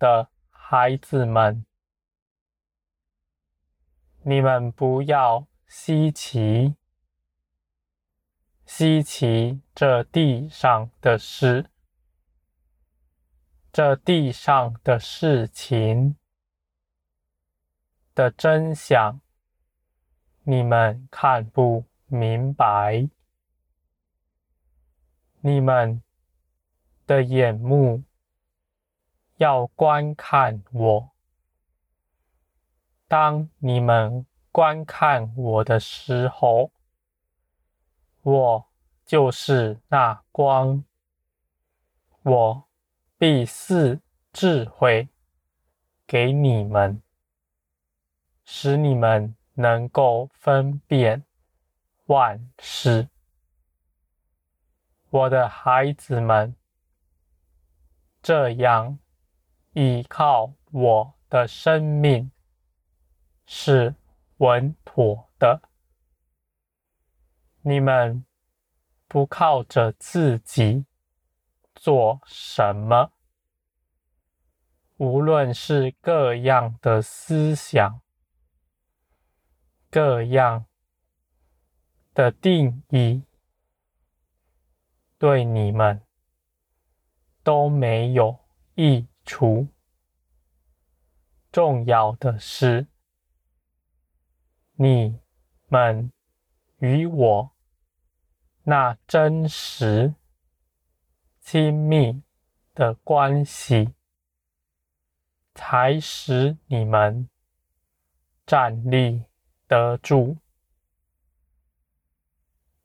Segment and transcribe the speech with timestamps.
[0.00, 1.66] 的孩子们，
[4.22, 6.74] 你们不要稀奇，
[8.64, 11.66] 稀奇这地上的事，
[13.70, 16.16] 这地上的事情
[18.14, 19.20] 的真相，
[20.44, 23.10] 你们看不明白，
[25.42, 26.02] 你们
[27.06, 28.02] 的眼目。
[29.40, 31.10] 要观看我。
[33.08, 36.70] 当你们观看我的时候，
[38.20, 38.66] 我
[39.06, 40.84] 就是那光。
[42.22, 42.68] 我
[43.16, 45.08] 必赐智慧
[46.06, 47.00] 给你们，
[48.44, 51.24] 使你们能够分辨
[52.04, 53.08] 万事。
[55.08, 56.54] 我的孩子们，
[58.20, 58.98] 这样。
[59.72, 62.32] 依靠我的生命
[63.46, 63.94] 是
[64.38, 65.62] 稳妥的。
[67.62, 68.24] 你们
[69.06, 70.86] 不靠着自己
[71.74, 73.12] 做什么，
[74.96, 78.00] 无论是各样的思想、
[79.88, 80.66] 各样
[82.12, 83.22] 的定义，
[85.16, 86.02] 对你们
[87.44, 88.36] 都没有
[88.74, 89.06] 益。
[89.32, 89.68] 除
[91.52, 92.88] 重要的是，
[94.72, 95.20] 你
[95.68, 96.10] 们
[96.78, 97.52] 与我
[98.64, 100.16] 那真实、
[101.40, 102.24] 亲密
[102.74, 103.94] 的关系，
[105.54, 107.30] 才使你们
[108.44, 109.26] 站立
[109.68, 110.38] 得住，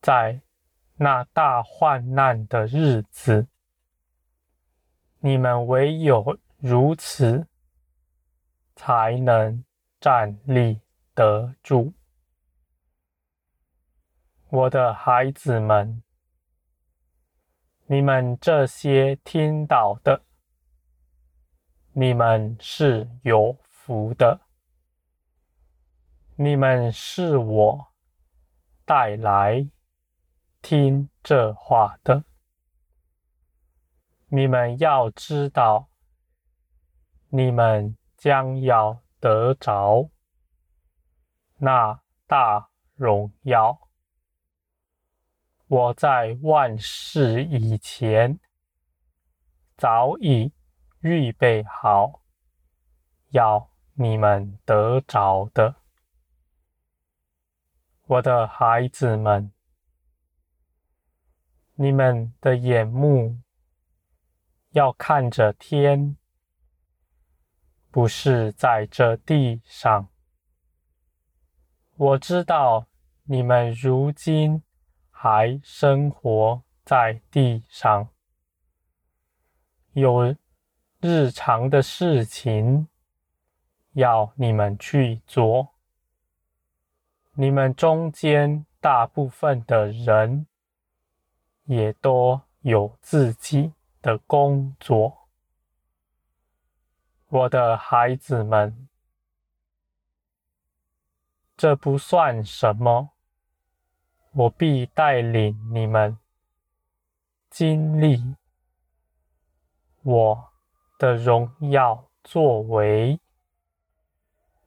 [0.00, 0.40] 在
[0.94, 3.48] 那大患难的日子。
[5.20, 7.46] 你们唯有如此，
[8.76, 9.64] 才能
[10.00, 10.80] 站立
[11.14, 11.92] 得住。
[14.48, 16.02] 我的孩子们，
[17.86, 20.22] 你们这些听到的，
[21.92, 24.40] 你们是有福的。
[26.36, 27.88] 你们是我
[28.84, 29.68] 带来
[30.62, 32.24] 听这话的。
[34.30, 35.88] 你们要知道，
[37.30, 40.10] 你们将要得着
[41.56, 43.88] 那大荣耀。
[45.66, 48.38] 我在万事以前
[49.78, 50.52] 早已
[51.00, 52.22] 预备好，
[53.30, 55.76] 要你们得着的，
[58.04, 59.50] 我的孩子们，
[61.76, 63.40] 你们的眼目。
[64.70, 66.16] 要看着天，
[67.90, 70.08] 不是在这地上。
[71.96, 72.86] 我知道
[73.24, 74.62] 你们如今
[75.10, 78.08] 还生活在地上，
[79.92, 80.36] 有
[81.00, 82.88] 日常的事情
[83.92, 85.74] 要你们去做。
[87.34, 90.46] 你们中间大部分的人
[91.64, 95.28] 也都有自己的工作，
[97.28, 98.88] 我的孩子们，
[101.56, 103.10] 这不算什么。
[104.30, 106.18] 我必带领你们
[107.50, 108.36] 经历
[110.02, 110.52] 我
[110.98, 113.18] 的荣耀作为，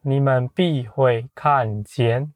[0.00, 2.34] 你们必会看见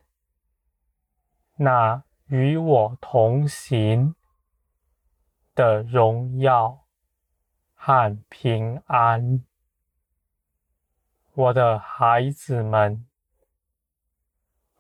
[1.56, 4.14] 那与我同行
[5.58, 6.86] 的荣耀
[7.74, 9.44] 和平安，
[11.34, 13.04] 我的孩子们，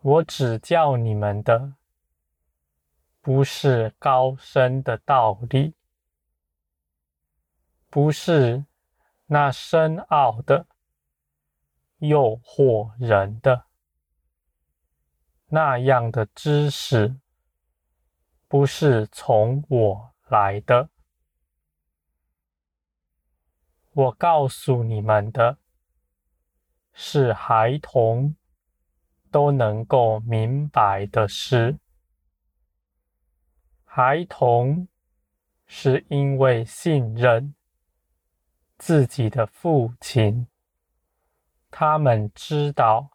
[0.00, 1.74] 我指教你们的
[3.20, 5.74] 不是高深的道理，
[7.90, 8.64] 不是
[9.26, 10.68] 那深奥的、
[11.96, 13.64] 诱惑人的
[15.48, 17.16] 那样的知识，
[18.46, 20.90] 不是从我来的，
[23.92, 25.58] 我告诉你们的，
[26.92, 28.36] 是孩童
[29.30, 31.78] 都能够明白的事。
[33.84, 34.86] 孩童
[35.66, 37.54] 是因为信任
[38.76, 40.46] 自己的父亲，
[41.70, 43.10] 他们知道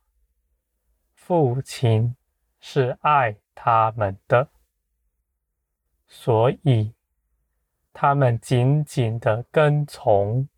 [1.13, 2.15] 父亲
[2.59, 4.49] 是爱他们的，
[6.07, 6.95] 所以。
[7.93, 10.49] 他们紧紧的跟从，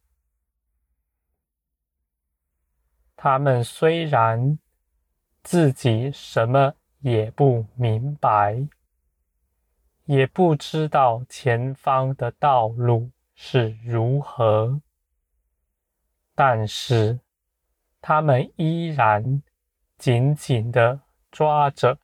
[3.16, 4.58] 他们虽然
[5.44, 8.68] 自己什么也不明白，
[10.06, 14.82] 也不知道前方的道路是如何，
[16.34, 17.20] 但是
[18.02, 19.44] 他们依然
[19.98, 22.00] 紧紧地抓着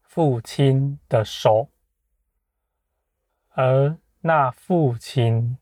[0.00, 1.71] 父亲的手，
[3.54, 5.58] 而那父亲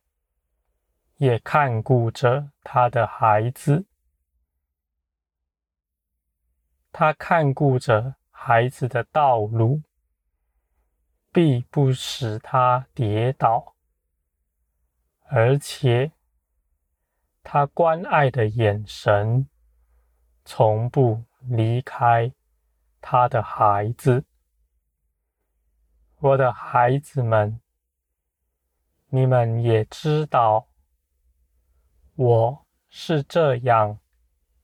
[1.17, 3.87] 也看顾着他的孩子，
[6.93, 9.83] 他看顾着孩子的道路，
[11.33, 13.75] 必不使他跌倒，
[15.25, 16.13] 而且
[17.43, 19.49] 他关爱的眼神
[20.45, 22.33] 从不离开
[23.01, 24.25] 他的孩子。
[26.19, 27.61] 我的孩子们，
[29.11, 30.69] 你们也知道。
[32.17, 33.99] 我是这样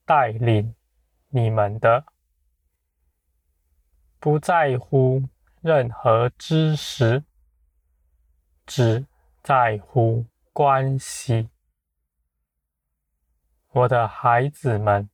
[0.05, 0.75] 带领
[1.29, 2.05] 你们的，
[4.19, 5.23] 不在乎
[5.63, 7.25] 任何知识，
[8.67, 9.07] 只
[9.43, 11.49] 在乎关系。
[13.71, 15.09] 我的孩子们，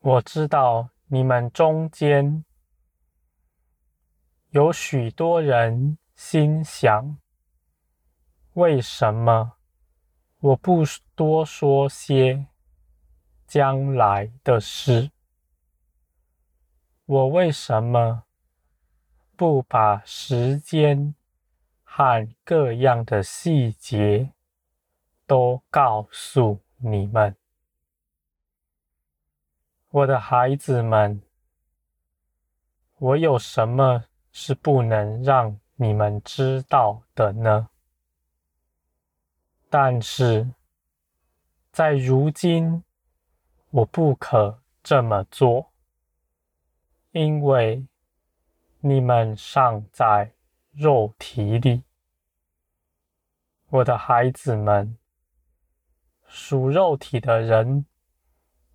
[0.00, 2.44] 我知道你们中间
[4.50, 7.18] 有许多人心想：
[8.54, 9.58] 为什么？
[10.40, 10.82] 我不
[11.14, 12.46] 多说些
[13.46, 15.10] 将来的事。
[17.04, 18.24] 我为什么
[19.36, 21.14] 不把时间
[21.84, 24.32] 和各样的细节
[25.26, 27.36] 都告诉你们？
[29.90, 31.20] 我的孩子们，
[32.96, 37.68] 我有什么是不能让你们知道的呢？
[39.68, 40.48] 但是，
[41.70, 42.82] 在如今，
[43.68, 45.70] 我不可这么做，
[47.12, 47.86] 因为
[48.80, 50.32] 你们尚在
[50.72, 51.82] 肉体里。
[53.68, 54.96] 我的孩子们，
[56.26, 57.84] 属肉体的人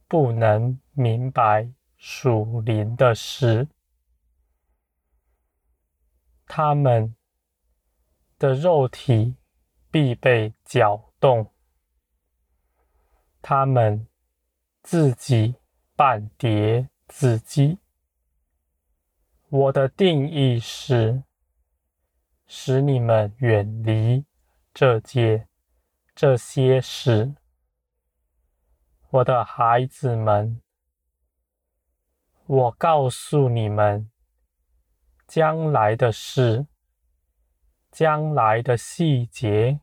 [0.07, 3.68] 不能明白属灵的事，
[6.53, 7.15] 他们
[8.38, 9.38] 的肉体。
[9.94, 11.51] 必被搅动，
[13.42, 14.07] 他们
[14.81, 15.56] 自己
[15.98, 17.77] 绊跌自己。
[19.50, 21.25] 我的定义是，
[22.48, 24.25] 使你们远离
[24.74, 25.50] 这件
[26.15, 27.36] 这些事。
[29.09, 30.62] 我的孩子们，
[32.45, 34.09] 我告诉你们，
[35.33, 36.68] 将来的事。
[37.89, 39.80] 将来的细节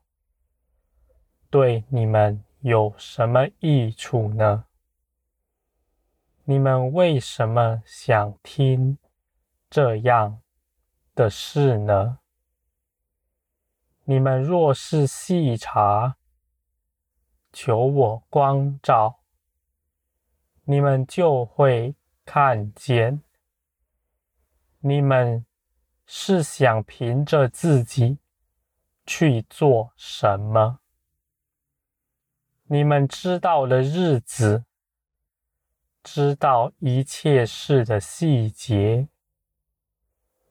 [1.49, 4.67] 对你们有什么益处呢？
[6.45, 8.99] 你们为什么想听
[9.71, 10.43] 这样
[11.15, 12.19] 的事呢？
[14.05, 16.17] 你们若是细查，
[17.53, 19.21] 求我光照，
[20.65, 21.95] 你们就会
[22.27, 23.23] 看见，
[24.81, 25.45] 你们。
[26.11, 28.17] 是想凭着自己
[29.05, 30.81] 去做什么？
[32.65, 34.65] 你们知道的日子，
[36.03, 39.09] 知道一切事的细节，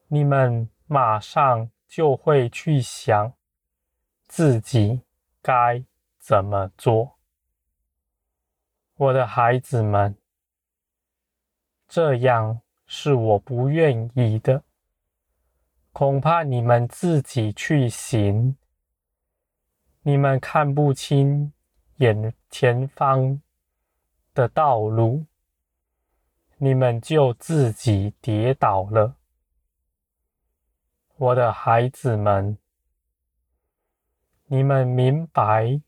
[0.06, 3.32] 你们马上就会去想
[4.28, 5.02] 自己
[5.42, 5.84] 该
[6.20, 7.18] 怎么做。
[8.94, 10.16] 我的孩子们，
[11.88, 14.62] 这样是我不愿意的。
[15.98, 18.56] 恐怕你们自己去行，
[20.02, 21.52] 你们看不清
[21.96, 23.42] 眼前方
[24.32, 25.26] 的道路，
[26.58, 29.16] 你们就自己跌倒了。
[31.16, 32.56] 我的孩子们，
[34.46, 35.80] 你们明白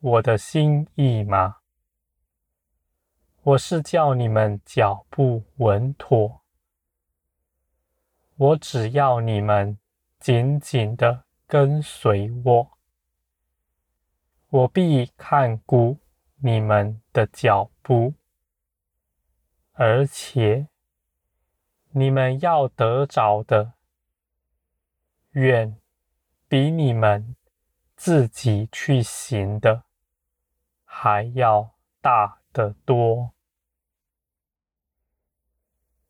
[0.00, 1.56] 我的心意吗？
[3.42, 6.43] 我是叫你们脚步稳妥。
[8.36, 9.78] 我只要你们
[10.18, 12.78] 紧紧的跟随我，
[14.48, 15.98] 我必看顾
[16.38, 18.14] 你们的脚步，
[19.74, 20.66] 而且
[21.90, 23.74] 你们要得着的，
[25.30, 25.80] 远
[26.48, 27.36] 比你们
[27.94, 29.84] 自己去行的
[30.84, 33.30] 还要大得多。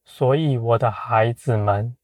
[0.07, 1.95] 所以，我的孩子们。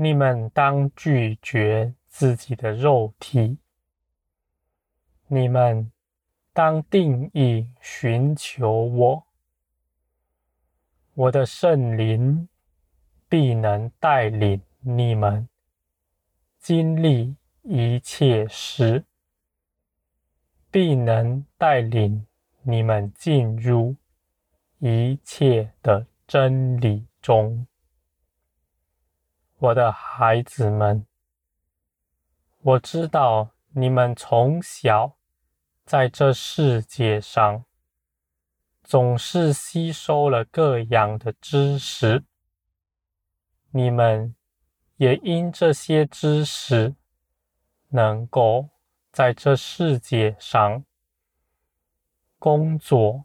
[0.00, 3.58] 你们当拒绝自己的肉体，
[5.26, 5.90] 你们
[6.52, 9.26] 当定义寻求我，
[11.14, 12.48] 我的圣灵
[13.28, 15.48] 必能带领你们
[16.60, 19.04] 经历一切事，
[20.70, 22.24] 必能带领
[22.62, 23.96] 你们进入
[24.78, 27.66] 一切的真理中。
[29.60, 31.04] 我的孩子们，
[32.58, 35.16] 我知道你们从小。
[35.84, 37.64] 在这世界上，
[38.84, 42.24] 总是吸收了各样的知识，
[43.70, 44.36] 你们
[44.98, 46.94] 也因这些知识，
[47.88, 48.68] 能够
[49.10, 50.84] 在这世界上
[52.38, 53.24] 工作、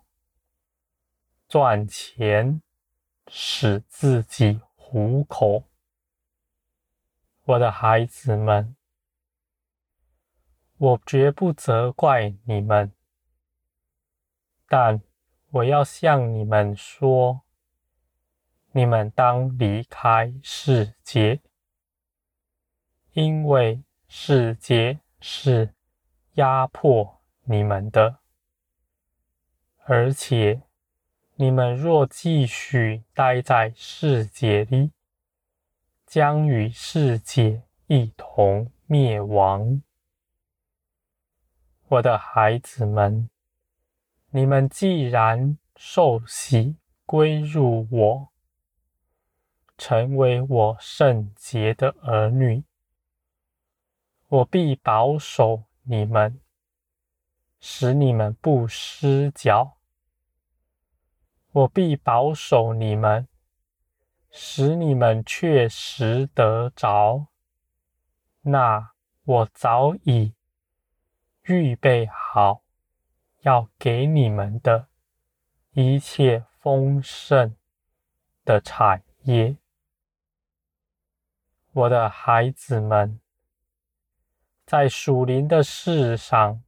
[1.48, 2.62] 赚钱，
[3.28, 5.66] 使自己糊口。
[7.46, 8.76] 我的孩子们。
[10.78, 12.92] 我绝不责怪你们，
[14.68, 15.02] 但
[15.52, 17.42] 我要向你们说：
[18.72, 21.40] 你们当离开世界，
[23.12, 25.74] 因为世界是
[26.34, 28.20] 压迫你们的，
[29.86, 30.64] 而且
[31.36, 34.92] 你们若继续待在世界里，
[36.14, 39.82] 将与世界一同灭亡。
[41.88, 43.32] 我的孩子们，
[44.30, 46.78] 你们既然受洗
[47.08, 48.30] 归入我，
[49.76, 52.64] 成为我圣洁的儿女，
[54.28, 56.40] 我必保守你们，
[57.60, 59.78] 使你们不失脚；
[61.54, 63.28] 我必保守你们，
[64.36, 67.28] 使你们确实得着。
[68.42, 68.92] 那
[69.24, 70.34] 我早已。
[71.44, 72.64] 预备好
[73.42, 74.88] 要给你们的
[75.72, 77.54] 一切丰盛
[78.46, 79.58] 的产业，
[81.74, 83.20] 我的孩子们，
[84.66, 86.64] 在属灵的事上，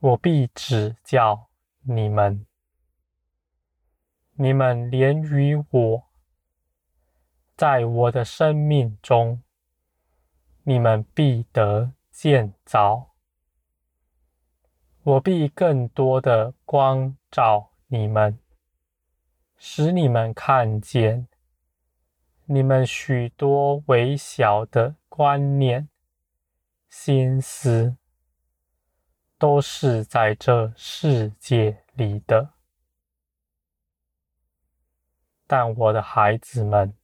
[0.00, 1.48] 我必指教
[1.82, 2.44] 你们，
[4.42, 6.04] 你们连于我，
[7.56, 9.42] 在我的生命中，
[10.64, 11.92] 你们必得。
[12.10, 13.12] 见着，
[15.02, 18.38] 我必更多的光照你们，
[19.56, 21.28] 使你们看见，
[22.44, 25.88] 你们许多微小的观念、
[26.90, 27.96] 心思，
[29.38, 32.50] 都是在这世界里的。
[35.52, 36.94] 但我的孩子们，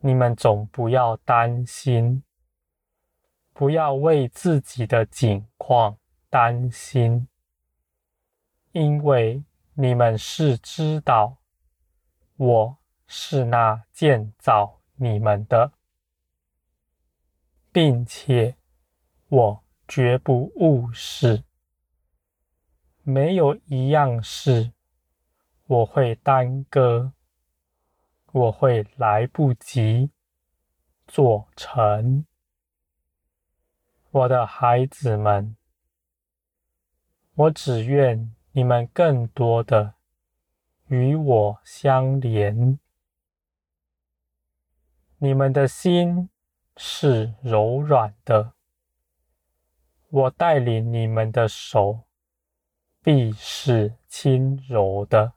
[0.00, 2.22] 你们总不要担心。
[3.52, 5.98] 不要为自己的境况
[6.30, 7.28] 担心，
[8.72, 11.36] 因为你们是知道，
[12.36, 15.70] 我是那建造你们的，
[17.70, 18.56] 并且
[19.28, 21.44] 我绝不误事，
[23.02, 24.72] 没有一样事
[25.66, 27.12] 我会耽搁，
[28.34, 30.10] 我会来不及
[31.06, 32.26] 做成。
[34.10, 35.56] 我的孩子们，
[37.34, 39.94] 我只愿你们更多的
[40.88, 42.80] 与我相连。
[45.18, 46.28] 你们的心
[46.76, 48.54] 是柔软的，
[50.08, 52.00] 我带领你们的手
[53.00, 55.34] 必是轻柔的。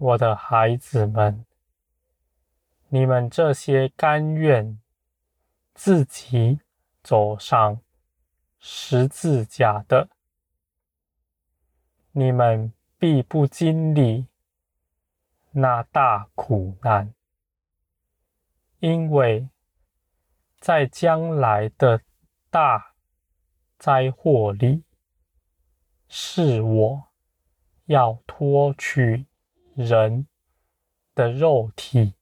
[0.00, 1.46] 我的孩子们，
[2.88, 4.80] 你们这些甘愿
[5.72, 6.58] 自己。
[7.02, 7.80] 走上
[8.58, 10.10] 十字架的，
[12.12, 14.26] 你们必不经历
[15.52, 17.14] 那大苦难，
[18.80, 19.48] 因为
[20.58, 22.02] 在将来的
[22.50, 22.94] 大
[23.78, 24.84] 灾祸里，
[26.06, 27.08] 是我
[27.86, 29.24] 要脱去
[29.74, 30.26] 人
[31.14, 32.14] 的肉体，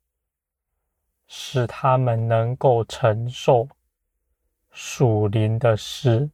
[1.26, 3.69] 使他们能够承受。
[4.71, 6.31] 属灵的事，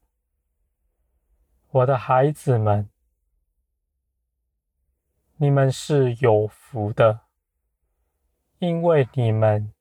[1.71, 2.91] 我的孩子们，
[5.37, 7.21] 你们是有福的，
[8.59, 9.73] 因为你们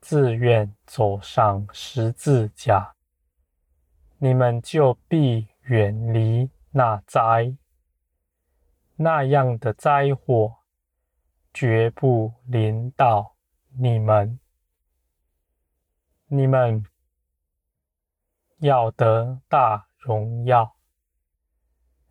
[0.00, 2.94] 自愿走上十字架，
[4.16, 7.54] 你们就必远离那灾，
[8.96, 10.58] 那样的灾祸
[11.52, 13.36] 绝不临到
[13.78, 14.38] 你们，
[16.26, 16.84] 你们。
[18.58, 20.76] 要得大荣耀。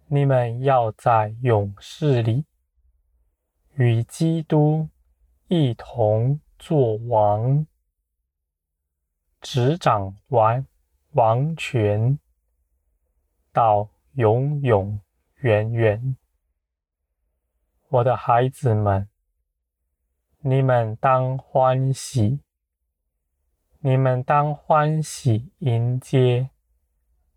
[0.06, 2.46] 你们要在勇士里
[3.74, 4.90] 与基督
[5.48, 7.66] 一同作王，
[9.42, 10.68] 执掌完
[11.14, 12.20] 王权
[13.52, 15.02] 到永永
[15.38, 16.16] 远远。
[17.94, 19.08] 我的孩子们，
[20.40, 22.40] 你们当欢喜，
[23.82, 26.50] 你们当欢喜迎接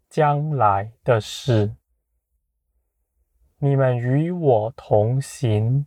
[0.09, 1.77] 将来的事。
[3.59, 5.85] 你们与我同行，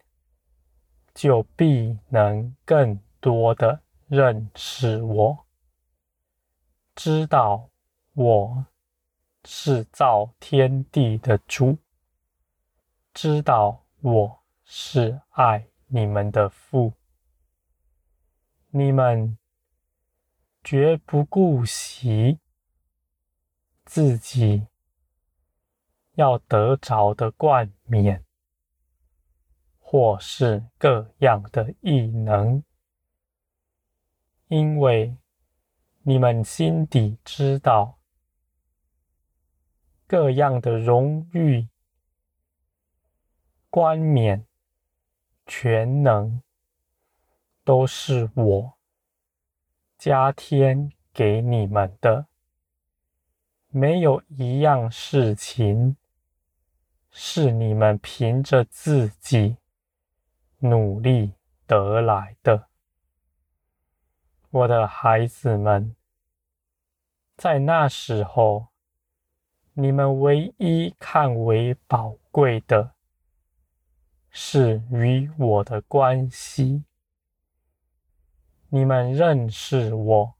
[1.15, 5.45] 就必能更多的认识我，
[6.95, 7.71] 知道
[8.13, 8.67] 我
[9.45, 11.79] 是造天地的主，
[13.15, 14.38] 知道我
[14.71, 16.93] 是爱你们的父。
[18.67, 19.35] 你们
[20.63, 22.39] 绝不顾惜
[23.83, 24.67] 自己。
[26.13, 28.23] 要得着的冠冕，
[29.79, 32.61] 或是各样的异能，
[34.49, 35.15] 因为
[36.03, 37.99] 你们心底知道，
[40.05, 41.69] 各样的荣誉、
[43.69, 44.45] 冠冕、
[45.51, 46.43] 全能，
[47.63, 48.77] 都是我
[49.97, 52.27] 加添给你们的，
[53.69, 55.97] 没有一样事情。
[57.11, 59.57] 是你们凭着自己
[60.59, 61.33] 努力
[61.65, 62.67] 得来的，
[64.51, 65.95] 我的孩子们，
[67.35, 68.67] 在那时候，
[69.73, 72.93] 你们唯一看为宝贵的，
[74.31, 76.85] 是与我的关系。
[78.69, 80.35] 你们认识我，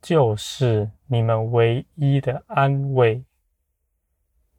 [0.00, 3.24] 就是你们唯一的安慰。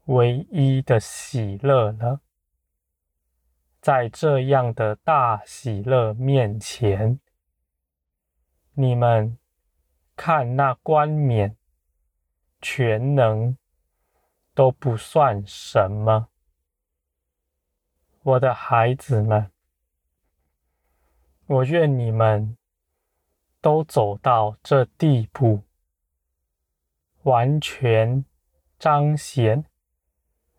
[0.07, 2.19] 唯一的喜乐了，
[3.79, 7.21] 在这样的大喜乐面前，
[8.73, 9.37] 你们
[10.17, 11.55] 看那冠冕、
[12.59, 13.57] 全能
[14.53, 16.27] 都不算什么，
[18.23, 19.51] 我的孩子们，
[21.45, 22.55] 我愿你们
[23.59, 25.63] 都走到这地步，
[27.23, 28.23] 完全
[28.79, 29.65] 彰显。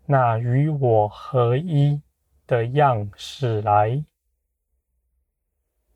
[0.05, 2.03] 那与我合一
[2.47, 4.05] 的样式来，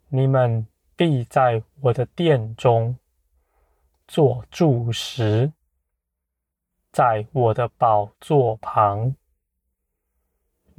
[0.09, 2.97] 你们必在我的殿中
[4.07, 5.53] 做柱石，
[6.91, 9.15] 在我的宝座旁，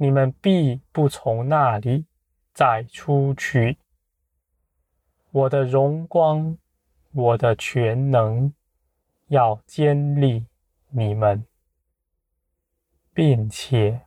[0.02, 2.06] 你们必不从那里
[2.54, 3.76] 再出去。
[5.30, 6.56] 我的荣光，
[7.12, 8.50] 我的全能，
[9.26, 10.46] 要坚立
[10.88, 11.44] 你们。
[13.12, 14.06] 并且，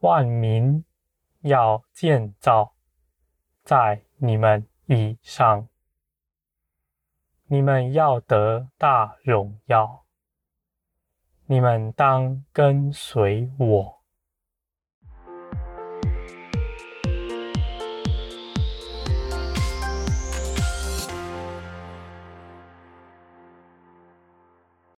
[0.00, 0.84] 万民
[1.40, 2.74] 要建造
[3.64, 5.66] 在你们以上，
[7.46, 10.04] 你们要得大荣耀。
[11.46, 14.01] 你们当跟随我。